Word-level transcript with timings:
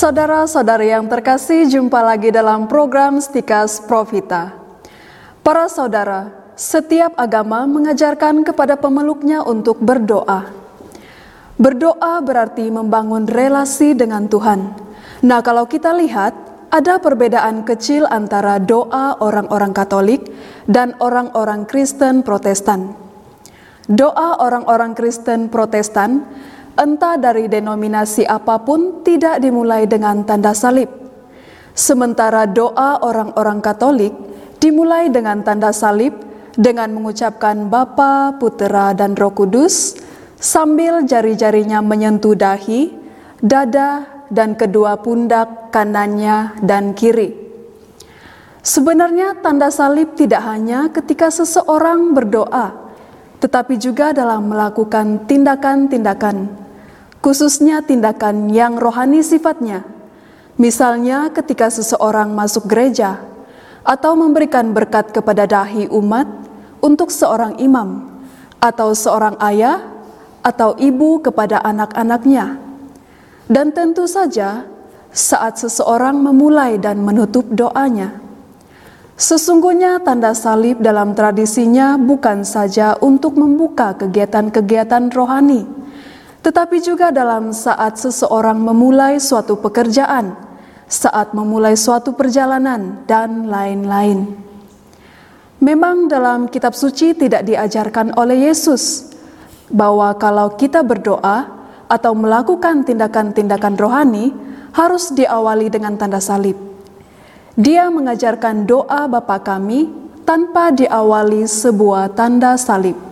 Saudara-saudari 0.00 0.96
yang 0.96 1.12
terkasih, 1.12 1.68
jumpa 1.68 2.00
lagi 2.00 2.32
dalam 2.32 2.64
program 2.64 3.20
Stikas 3.20 3.84
Profita. 3.84 4.48
Para 5.44 5.68
saudara, 5.68 6.32
setiap 6.56 7.12
agama 7.20 7.68
mengajarkan 7.68 8.40
kepada 8.40 8.80
pemeluknya 8.80 9.44
untuk 9.44 9.76
berdoa. 9.76 10.48
Berdoa 11.60 12.16
berarti 12.24 12.72
membangun 12.72 13.28
relasi 13.28 13.92
dengan 13.92 14.24
Tuhan. 14.24 14.72
Nah, 15.20 15.44
kalau 15.44 15.68
kita 15.68 15.92
lihat, 15.92 16.32
ada 16.72 16.96
perbedaan 16.96 17.68
kecil 17.68 18.08
antara 18.08 18.56
doa 18.56 19.20
orang-orang 19.20 19.76
Katolik 19.76 20.32
dan 20.64 20.96
orang-orang 20.96 21.68
Kristen 21.68 22.24
Protestan. 22.24 22.96
Doa 23.84 24.40
orang-orang 24.40 24.96
Kristen 24.96 25.52
Protestan 25.52 26.24
entah 26.80 27.20
dari 27.20 27.44
denominasi 27.44 28.24
apa 28.24 28.56
pun, 28.64 29.04
tidak 29.04 29.44
dimulai 29.44 29.84
dengan 29.84 30.24
tanda 30.24 30.56
salib. 30.56 30.88
Sementara 31.76 32.48
doa 32.48 33.04
orang-orang 33.04 33.60
Katolik 33.60 34.16
dimulai 34.58 35.12
dengan 35.12 35.44
tanda 35.44 35.70
salib 35.76 36.16
dengan 36.56 36.90
mengucapkan 36.96 37.68
Bapa, 37.68 38.40
Putera, 38.40 38.96
dan 38.96 39.14
Roh 39.14 39.30
Kudus 39.36 39.94
sambil 40.40 41.04
jari-jarinya 41.04 41.84
menyentuh 41.84 42.34
dahi, 42.34 42.90
dada, 43.38 44.08
dan 44.32 44.56
kedua 44.56 44.98
pundak 44.98 45.72
kanannya 45.72 46.58
dan 46.64 46.96
kiri. 46.96 47.36
Sebenarnya 48.60 49.40
tanda 49.40 49.72
salib 49.72 50.12
tidak 50.20 50.44
hanya 50.44 50.92
ketika 50.92 51.32
seseorang 51.32 52.12
berdoa, 52.12 52.92
tetapi 53.40 53.80
juga 53.80 54.12
dalam 54.12 54.52
melakukan 54.52 55.24
tindakan-tindakan 55.24 56.59
khususnya 57.20 57.84
tindakan 57.84 58.48
yang 58.52 58.76
rohani 58.80 59.20
sifatnya. 59.20 59.84
Misalnya 60.60 61.32
ketika 61.32 61.72
seseorang 61.72 62.36
masuk 62.36 62.68
gereja 62.68 63.20
atau 63.80 64.12
memberikan 64.12 64.76
berkat 64.76 65.08
kepada 65.08 65.48
dahi 65.48 65.88
umat 65.88 66.28
untuk 66.84 67.08
seorang 67.08 67.56
imam 67.56 68.08
atau 68.60 68.92
seorang 68.92 69.40
ayah 69.40 69.80
atau 70.44 70.76
ibu 70.76 71.20
kepada 71.24 71.60
anak-anaknya. 71.64 72.60
Dan 73.50 73.72
tentu 73.74 74.06
saja 74.06 74.68
saat 75.10 75.58
seseorang 75.58 76.20
memulai 76.22 76.78
dan 76.78 77.02
menutup 77.02 77.48
doanya. 77.50 78.20
Sesungguhnya 79.20 80.00
tanda 80.00 80.32
salib 80.32 80.80
dalam 80.80 81.12
tradisinya 81.12 82.00
bukan 82.00 82.40
saja 82.46 82.96
untuk 83.04 83.36
membuka 83.36 83.92
kegiatan-kegiatan 83.98 85.12
rohani, 85.12 85.66
tetapi 86.40 86.80
juga 86.80 87.12
dalam 87.12 87.52
saat 87.52 88.00
seseorang 88.00 88.56
memulai 88.56 89.20
suatu 89.20 89.60
pekerjaan, 89.60 90.32
saat 90.88 91.36
memulai 91.36 91.76
suatu 91.76 92.16
perjalanan, 92.16 93.04
dan 93.04 93.48
lain-lain. 93.48 94.24
Memang 95.60 96.08
dalam 96.08 96.48
kitab 96.48 96.72
suci 96.72 97.12
tidak 97.12 97.44
diajarkan 97.44 98.16
oleh 98.16 98.48
Yesus 98.48 99.12
bahwa 99.68 100.16
kalau 100.16 100.56
kita 100.56 100.80
berdoa 100.80 101.44
atau 101.84 102.16
melakukan 102.16 102.88
tindakan-tindakan 102.88 103.76
rohani 103.76 104.32
harus 104.72 105.12
diawali 105.12 105.68
dengan 105.68 106.00
tanda 106.00 106.22
salib. 106.22 106.56
Dia 107.60 107.92
mengajarkan 107.92 108.64
doa 108.64 109.04
Bapa 109.04 109.42
kami 109.42 109.90
tanpa 110.24 110.72
diawali 110.72 111.44
sebuah 111.44 112.14
tanda 112.16 112.54
salib. 112.54 113.09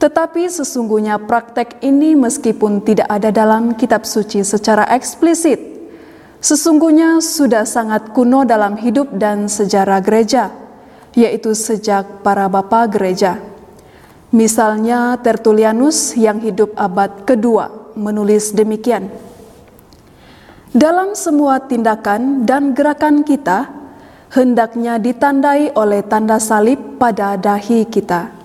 Tetapi 0.00 0.48
sesungguhnya 0.48 1.20
praktek 1.20 1.84
ini 1.84 2.16
meskipun 2.16 2.80
tidak 2.80 3.04
ada 3.04 3.28
dalam 3.28 3.76
kitab 3.76 4.08
suci 4.08 4.40
secara 4.40 4.88
eksplisit, 4.96 5.60
sesungguhnya 6.40 7.20
sudah 7.20 7.68
sangat 7.68 8.08
kuno 8.16 8.48
dalam 8.48 8.80
hidup 8.80 9.12
dan 9.20 9.44
sejarah 9.44 10.00
gereja, 10.00 10.48
yaitu 11.12 11.52
sejak 11.52 12.24
para 12.24 12.48
bapa 12.48 12.88
gereja. 12.88 13.44
Misalnya 14.32 15.20
Tertullianus 15.20 16.16
yang 16.16 16.40
hidup 16.40 16.72
abad 16.80 17.28
kedua 17.28 17.92
menulis 17.92 18.56
demikian. 18.56 19.12
Dalam 20.72 21.12
semua 21.12 21.60
tindakan 21.60 22.48
dan 22.48 22.72
gerakan 22.72 23.20
kita, 23.20 23.68
hendaknya 24.32 24.96
ditandai 24.96 25.76
oleh 25.76 26.00
tanda 26.08 26.40
salib 26.40 26.96
pada 26.96 27.36
dahi 27.36 27.84
kita 27.84 28.39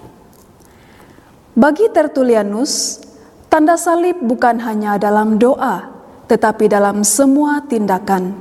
bagi 1.56 1.88
Tertullianus, 1.88 3.00
tanda 3.48 3.80
salib 3.80 4.20
bukan 4.20 4.60
hanya 4.60 5.00
dalam 5.00 5.40
doa, 5.40 5.88
tetapi 6.28 6.68
dalam 6.68 7.08
semua 7.08 7.64
tindakan. 7.64 8.36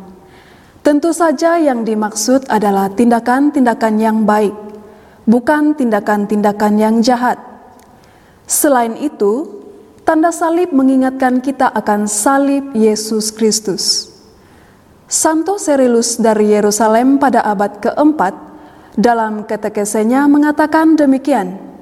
Tentu 0.83 1.15
saja 1.15 1.57
yang 1.57 1.87
dimaksud 1.87 2.51
adalah 2.51 2.91
tindakan-tindakan 2.91 3.95
yang 4.03 4.27
baik, 4.27 4.53
bukan 5.31 5.79
tindakan-tindakan 5.79 6.75
yang 6.75 7.01
jahat. 7.01 7.39
Selain 8.51 8.99
itu, 8.99 9.63
tanda 10.03 10.29
salib 10.35 10.75
mengingatkan 10.75 11.39
kita 11.39 11.71
akan 11.71 12.11
salib 12.11 12.75
Yesus 12.75 13.31
Kristus. 13.31 14.11
Santo 15.07 15.57
Serilus 15.57 16.19
dari 16.19 16.51
Yerusalem 16.51 17.23
pada 17.23 17.47
abad 17.47 17.79
keempat 17.79 18.35
dalam 18.99 19.47
ketekesenya 19.47 20.27
mengatakan 20.27 20.99
demikian, 20.99 21.74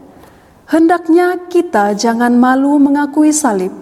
Hendaknya 0.70 1.50
kita 1.50 1.98
jangan 1.98 2.34
malu 2.38 2.78
mengakui 2.78 3.34
salib. 3.34 3.74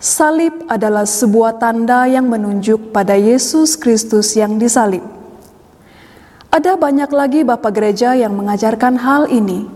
Salib 0.00 0.64
adalah 0.64 1.04
sebuah 1.04 1.60
tanda 1.60 2.08
yang 2.08 2.24
menunjuk 2.24 2.88
pada 2.88 3.20
Yesus 3.20 3.76
Kristus 3.76 4.32
yang 4.32 4.56
disalib. 4.56 5.04
Ada 6.48 6.74
banyak 6.74 7.12
lagi 7.12 7.40
Bapak 7.44 7.76
Gereja 7.76 8.16
yang 8.16 8.32
mengajarkan 8.32 8.96
hal 8.96 9.28
ini, 9.28 9.68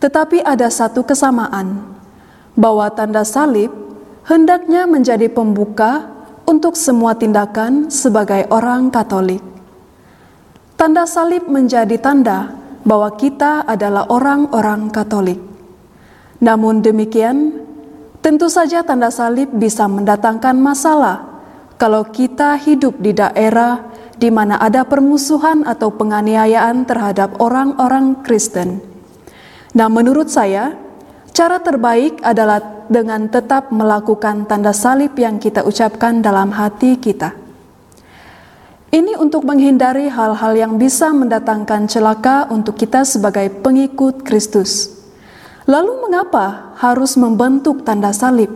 tetapi 0.00 0.40
ada 0.40 0.72
satu 0.72 1.04
kesamaan, 1.04 1.86
bahwa 2.56 2.88
tanda 2.88 3.20
salib 3.22 3.70
hendaknya 4.24 4.88
menjadi 4.88 5.28
pembuka 5.28 6.08
untuk 6.48 6.74
semua 6.74 7.12
tindakan 7.12 7.92
sebagai 7.92 8.48
orang 8.48 8.88
Katolik. 8.88 9.44
Tanda 10.74 11.04
salib 11.04 11.46
menjadi 11.46 12.00
tanda 12.00 12.63
bahwa 12.84 13.08
kita 13.16 13.64
adalah 13.64 14.06
orang-orang 14.12 14.92
Katolik. 14.92 15.40
Namun 16.44 16.84
demikian, 16.84 17.64
tentu 18.20 18.52
saja 18.52 18.84
tanda 18.84 19.08
salib 19.08 19.48
bisa 19.56 19.88
mendatangkan 19.88 20.56
masalah 20.60 21.34
kalau 21.80 22.04
kita 22.06 22.60
hidup 22.60 23.00
di 23.00 23.16
daerah 23.16 23.90
di 24.14 24.30
mana 24.30 24.60
ada 24.62 24.86
permusuhan 24.86 25.66
atau 25.66 25.90
penganiayaan 25.90 26.86
terhadap 26.86 27.40
orang-orang 27.42 28.22
Kristen. 28.22 28.78
Nah, 29.74 29.90
menurut 29.90 30.30
saya, 30.30 30.78
cara 31.34 31.58
terbaik 31.58 32.22
adalah 32.22 32.86
dengan 32.86 33.26
tetap 33.26 33.74
melakukan 33.74 34.46
tanda 34.46 34.70
salib 34.70 35.18
yang 35.18 35.42
kita 35.42 35.66
ucapkan 35.66 36.22
dalam 36.22 36.54
hati 36.54 36.94
kita. 37.00 37.43
Ini 38.94 39.18
untuk 39.18 39.42
menghindari 39.42 40.06
hal-hal 40.06 40.54
yang 40.54 40.78
bisa 40.78 41.10
mendatangkan 41.10 41.90
celaka 41.90 42.46
untuk 42.46 42.78
kita 42.78 43.02
sebagai 43.02 43.50
pengikut 43.50 44.22
Kristus. 44.22 44.86
Lalu, 45.66 46.06
mengapa 46.06 46.70
harus 46.78 47.18
membentuk 47.18 47.82
tanda 47.82 48.14
salib? 48.14 48.54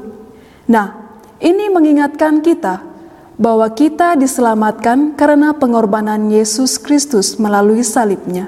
Nah, 0.70 0.94
ini 1.42 1.66
mengingatkan 1.74 2.38
kita 2.38 2.86
bahwa 3.34 3.66
kita 3.74 4.14
diselamatkan 4.14 5.18
karena 5.18 5.58
pengorbanan 5.58 6.30
Yesus 6.30 6.78
Kristus 6.78 7.34
melalui 7.42 7.82
salibnya. 7.82 8.46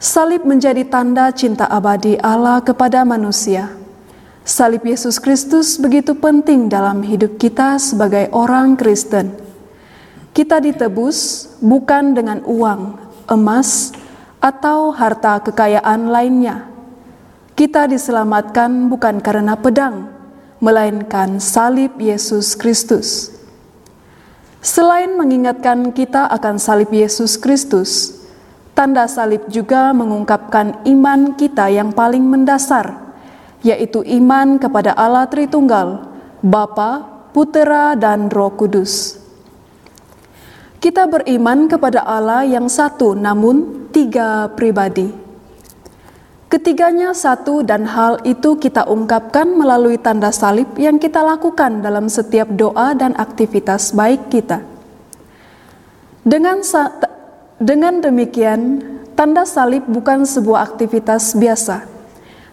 Salib 0.00 0.48
menjadi 0.48 0.88
tanda 0.88 1.36
cinta 1.36 1.68
abadi 1.68 2.16
Allah 2.24 2.64
kepada 2.64 3.04
manusia. 3.04 3.76
Salib 4.40 4.88
Yesus 4.88 5.20
Kristus 5.20 5.76
begitu 5.76 6.16
penting 6.16 6.72
dalam 6.72 7.04
hidup 7.04 7.36
kita 7.36 7.76
sebagai 7.76 8.32
orang 8.32 8.80
Kristen 8.80 9.45
kita 10.36 10.60
ditebus 10.60 11.48
bukan 11.64 12.12
dengan 12.12 12.44
uang, 12.44 13.00
emas, 13.24 13.96
atau 14.36 14.92
harta 14.92 15.40
kekayaan 15.40 16.12
lainnya. 16.12 16.68
Kita 17.56 17.88
diselamatkan 17.88 18.92
bukan 18.92 19.24
karena 19.24 19.56
pedang, 19.56 20.12
melainkan 20.60 21.40
salib 21.40 21.96
Yesus 21.96 22.52
Kristus. 22.52 23.32
Selain 24.60 25.16
mengingatkan 25.16 25.88
kita 25.96 26.28
akan 26.28 26.60
salib 26.60 26.92
Yesus 26.92 27.40
Kristus, 27.40 28.20
tanda 28.76 29.08
salib 29.08 29.48
juga 29.48 29.96
mengungkapkan 29.96 30.84
iman 30.84 31.32
kita 31.32 31.72
yang 31.72 31.96
paling 31.96 32.20
mendasar, 32.20 32.92
yaitu 33.64 34.04
iman 34.20 34.60
kepada 34.60 34.92
Allah 34.92 35.24
Tritunggal, 35.32 36.12
Bapa, 36.44 37.24
Putera, 37.32 37.96
dan 37.96 38.28
Roh 38.28 38.52
Kudus. 38.52 39.25
Kita 40.86 41.02
beriman 41.10 41.66
kepada 41.66 42.06
Allah 42.06 42.46
yang 42.46 42.70
satu 42.70 43.18
namun 43.18 43.90
tiga 43.90 44.46
pribadi. 44.54 45.10
Ketiganya 46.46 47.10
satu 47.10 47.66
dan 47.66 47.90
hal 47.90 48.22
itu 48.22 48.54
kita 48.54 48.86
ungkapkan 48.86 49.50
melalui 49.50 49.98
tanda 49.98 50.30
salib 50.30 50.78
yang 50.78 51.02
kita 51.02 51.26
lakukan 51.26 51.82
dalam 51.82 52.06
setiap 52.06 52.46
doa 52.54 52.94
dan 52.94 53.18
aktivitas 53.18 53.98
baik 53.98 54.30
kita. 54.30 54.62
Dengan 56.22 56.62
dengan 57.58 57.98
demikian, 57.98 58.78
tanda 59.18 59.42
salib 59.42 59.82
bukan 59.90 60.22
sebuah 60.22 60.70
aktivitas 60.70 61.34
biasa, 61.34 61.82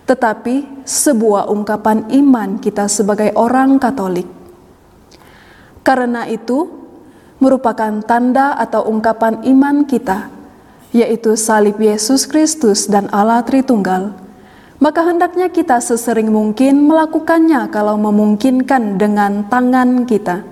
tetapi 0.10 0.82
sebuah 0.82 1.54
ungkapan 1.54 2.10
iman 2.10 2.58
kita 2.58 2.90
sebagai 2.90 3.30
orang 3.38 3.78
Katolik. 3.78 4.26
Karena 5.86 6.26
itu, 6.26 6.83
merupakan 7.42 8.02
tanda 8.06 8.54
atau 8.58 8.86
ungkapan 8.90 9.42
iman 9.46 9.86
kita 9.86 10.34
yaitu 10.94 11.34
salib 11.34 11.82
Yesus 11.82 12.30
Kristus 12.30 12.86
dan 12.86 13.10
Allah 13.10 13.42
Tritunggal, 13.42 14.14
maka 14.78 15.02
hendaknya 15.02 15.50
kita 15.50 15.82
sesering 15.82 16.30
mungkin 16.30 16.86
melakukannya 16.86 17.68
kalau 17.74 17.98
memungkinkan 17.98 19.02
dengan 19.02 19.50
tangan 19.50 20.06
kita. 20.06 20.46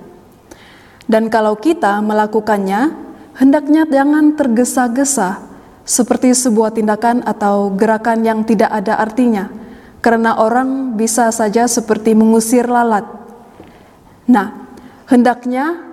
Dan 1.05 1.29
kalau 1.29 1.53
kita 1.61 2.01
melakukannya, 2.01 2.89
hendaknya 3.37 3.85
jangan 3.85 4.33
tergesa-gesa 4.33 5.45
seperti 5.85 6.33
sebuah 6.33 6.73
tindakan 6.73 7.21
atau 7.21 7.69
gerakan 7.77 8.25
yang 8.25 8.41
tidak 8.41 8.73
ada 8.73 8.97
artinya, 8.97 9.45
karena 10.01 10.41
orang 10.41 10.97
bisa 10.97 11.29
saja 11.29 11.69
seperti 11.69 12.17
mengusir 12.17 12.65
lalat. 12.65 13.05
Nah, 14.25 14.73
hendaknya 15.05 15.90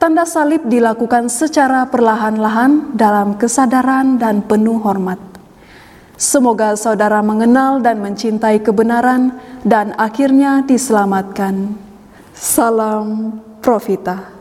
Tanda 0.00 0.24
salib 0.24 0.64
dilakukan 0.64 1.28
secara 1.28 1.84
perlahan-lahan 1.84 2.96
dalam 2.96 3.36
kesadaran 3.36 4.16
dan 4.16 4.40
penuh 4.40 4.80
hormat. 4.80 5.20
Semoga 6.16 6.72
saudara 6.72 7.20
mengenal 7.20 7.84
dan 7.84 8.00
mencintai 8.00 8.64
kebenaran 8.64 9.36
dan 9.60 9.92
akhirnya 10.00 10.64
diselamatkan. 10.64 11.76
Salam 12.32 13.44
Profita. 13.60 14.39